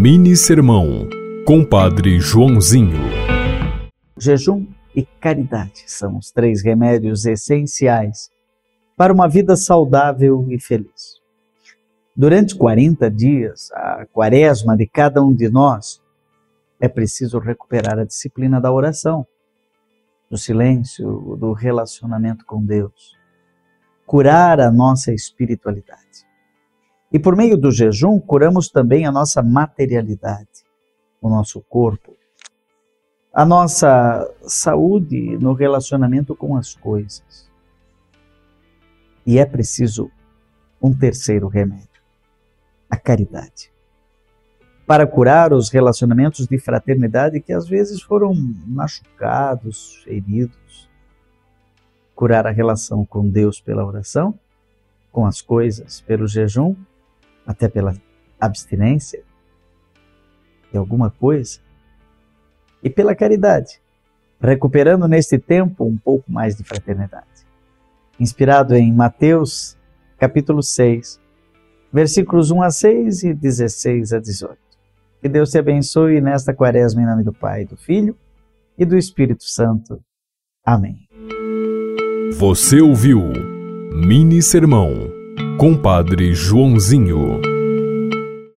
Mini 0.00 0.36
Sermão, 0.36 1.08
Compadre 1.44 2.20
Joãozinho. 2.20 3.00
Jejum 4.16 4.64
e 4.94 5.04
caridade 5.04 5.82
são 5.88 6.18
os 6.18 6.30
três 6.30 6.62
remédios 6.62 7.26
essenciais 7.26 8.30
para 8.96 9.12
uma 9.12 9.28
vida 9.28 9.56
saudável 9.56 10.46
e 10.50 10.60
feliz. 10.60 11.20
Durante 12.14 12.54
40 12.54 13.10
dias, 13.10 13.72
a 13.72 14.06
quaresma 14.12 14.76
de 14.76 14.86
cada 14.86 15.20
um 15.20 15.34
de 15.34 15.50
nós, 15.50 16.00
é 16.78 16.86
preciso 16.86 17.40
recuperar 17.40 17.98
a 17.98 18.04
disciplina 18.04 18.60
da 18.60 18.70
oração, 18.70 19.26
do 20.30 20.38
silêncio, 20.38 21.36
do 21.40 21.52
relacionamento 21.52 22.46
com 22.46 22.64
Deus, 22.64 23.16
curar 24.06 24.60
a 24.60 24.70
nossa 24.70 25.12
espiritualidade. 25.12 26.27
E 27.10 27.18
por 27.18 27.34
meio 27.34 27.56
do 27.56 27.70
jejum, 27.70 28.20
curamos 28.20 28.68
também 28.68 29.06
a 29.06 29.12
nossa 29.12 29.42
materialidade, 29.42 30.64
o 31.22 31.28
nosso 31.28 31.60
corpo, 31.62 32.14
a 33.32 33.46
nossa 33.46 34.30
saúde 34.42 35.38
no 35.38 35.54
relacionamento 35.54 36.36
com 36.36 36.56
as 36.56 36.74
coisas. 36.74 37.50
E 39.24 39.38
é 39.38 39.46
preciso 39.46 40.10
um 40.82 40.94
terceiro 40.94 41.48
remédio: 41.48 42.02
a 42.90 42.96
caridade. 42.96 43.72
Para 44.86 45.06
curar 45.06 45.52
os 45.52 45.70
relacionamentos 45.70 46.46
de 46.46 46.58
fraternidade 46.58 47.40
que 47.40 47.52
às 47.52 47.68
vezes 47.68 48.02
foram 48.02 48.34
machucados, 48.66 50.02
feridos. 50.04 50.88
Curar 52.14 52.46
a 52.46 52.50
relação 52.50 53.04
com 53.04 53.28
Deus 53.28 53.60
pela 53.60 53.84
oração, 53.84 54.38
com 55.12 55.24
as 55.24 55.40
coisas 55.40 56.00
pelo 56.00 56.26
jejum 56.26 56.74
até 57.48 57.66
pela 57.66 57.96
abstinência 58.38 59.24
de 60.70 60.76
alguma 60.76 61.10
coisa, 61.10 61.60
e 62.82 62.90
pela 62.90 63.14
caridade, 63.14 63.80
recuperando 64.38 65.08
neste 65.08 65.38
tempo 65.38 65.84
um 65.84 65.96
pouco 65.96 66.30
mais 66.30 66.54
de 66.54 66.62
fraternidade. 66.62 67.26
Inspirado 68.20 68.76
em 68.76 68.92
Mateus, 68.92 69.76
capítulo 70.18 70.62
6, 70.62 71.18
versículos 71.90 72.50
1 72.50 72.62
a 72.62 72.70
6 72.70 73.22
e 73.24 73.34
16 73.34 74.12
a 74.12 74.20
18. 74.20 74.58
Que 75.22 75.28
Deus 75.28 75.50
te 75.50 75.58
abençoe 75.58 76.20
nesta 76.20 76.54
quaresma 76.54 77.02
em 77.02 77.06
nome 77.06 77.24
do 77.24 77.32
Pai, 77.32 77.64
do 77.64 77.76
Filho 77.76 78.14
e 78.76 78.84
do 78.84 78.96
Espírito 78.96 79.44
Santo. 79.44 80.00
Amém. 80.64 81.08
Você 82.36 82.80
ouviu 82.80 83.22
Mini 83.92 84.42
Sermão, 84.42 84.92
Compadre 85.58 86.36
Joãozinho. 86.36 87.57